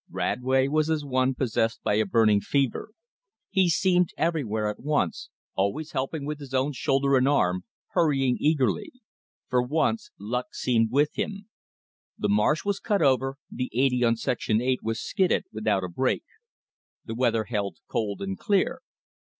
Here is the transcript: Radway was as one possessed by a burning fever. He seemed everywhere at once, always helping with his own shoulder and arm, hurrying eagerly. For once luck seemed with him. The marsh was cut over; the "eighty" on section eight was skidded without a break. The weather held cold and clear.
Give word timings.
Radway 0.09 0.67
was 0.67 0.89
as 0.89 1.05
one 1.05 1.35
possessed 1.35 1.83
by 1.83 1.93
a 1.93 2.07
burning 2.07 2.41
fever. 2.41 2.89
He 3.51 3.69
seemed 3.69 4.09
everywhere 4.17 4.67
at 4.67 4.79
once, 4.79 5.29
always 5.53 5.91
helping 5.91 6.25
with 6.25 6.39
his 6.39 6.55
own 6.55 6.71
shoulder 6.73 7.15
and 7.17 7.27
arm, 7.27 7.65
hurrying 7.89 8.35
eagerly. 8.39 8.91
For 9.47 9.61
once 9.61 10.09
luck 10.17 10.55
seemed 10.55 10.89
with 10.91 11.13
him. 11.19 11.47
The 12.17 12.29
marsh 12.29 12.65
was 12.65 12.79
cut 12.79 13.03
over; 13.03 13.37
the 13.51 13.69
"eighty" 13.75 14.03
on 14.03 14.15
section 14.15 14.59
eight 14.59 14.81
was 14.81 14.99
skidded 14.99 15.45
without 15.53 15.83
a 15.83 15.87
break. 15.87 16.23
The 17.05 17.13
weather 17.13 17.43
held 17.43 17.77
cold 17.87 18.23
and 18.23 18.35
clear. 18.39 18.81